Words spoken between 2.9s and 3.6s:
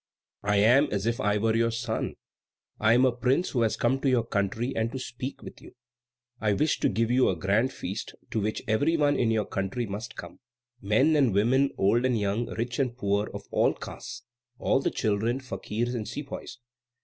am a prince